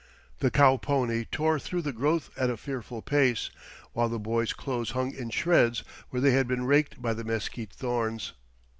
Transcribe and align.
The 0.39 0.49
cow 0.49 0.77
pony 0.77 1.25
tore 1.25 1.59
through 1.59 1.83
the 1.83 1.93
growth 1.93 2.31
at 2.35 2.49
a 2.49 2.57
fearful 2.57 3.03
pace, 3.03 3.51
while 3.93 4.09
the 4.09 4.17
boy's 4.17 4.51
clothes 4.51 4.89
hung 4.97 5.13
in 5.13 5.29
shreds 5.29 5.83
where 6.09 6.19
they 6.23 6.31
had 6.31 6.47
been 6.47 6.65
raked 6.65 6.99
by 6.99 7.13
the 7.13 7.23
mesquite 7.23 7.71
thorns. 7.71 8.33